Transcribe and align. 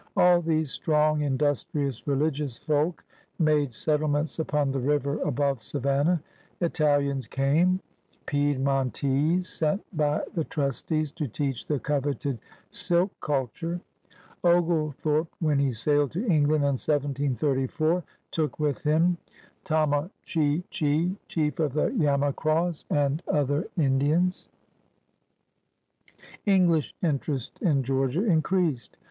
All 0.17 0.41
these 0.41 0.71
strong, 0.71 1.21
industrious, 1.21 2.07
religious 2.07 2.57
folk 2.57 3.03
made 3.37 3.71
settlements 3.75 4.39
upon 4.39 4.71
the 4.71 4.79
river 4.79 5.21
above 5.21 5.61
Savannah. 5.61 6.23
Ital 6.59 6.97
ians 7.01 7.29
came, 7.29 7.79
Piedmontese 8.25 9.47
sent 9.47 9.83
by 9.95 10.23
the 10.33 10.43
trustees 10.43 11.11
to 11.11 11.27
teach 11.27 11.67
the 11.67 11.77
coveted 11.77 12.39
silk 12.71 13.11
cultiu'e. 13.21 13.79
Oglethorpe, 14.43 15.27
when 15.39 15.59
he 15.59 15.71
sailed 15.71 16.09
to 16.13 16.21
England 16.25 16.63
in 16.63 16.79
1734, 16.79 18.03
took 18.31 18.59
with 18.59 18.81
him 18.81 19.19
Tomo 19.63 20.09
chi 20.27 20.63
chi, 20.71 21.11
chief 21.27 21.59
of 21.59 21.73
the 21.73 21.91
Yamacraws, 21.91 22.85
and 22.89 23.21
other 23.27 23.67
Indians. 23.77 24.47
lO 24.47 24.49
.842 24.97 25.17
nONEERS 25.77 25.77
OP 25.77 25.77
THE 25.77 26.05
OLD 26.07 26.13
SOUTH 26.15 26.47
English 26.63 26.95
interest 27.03 27.59
in 27.61 27.83
Georgia 27.83 28.23
increased. 28.23 28.97